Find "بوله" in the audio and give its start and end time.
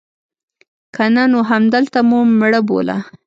2.67-2.97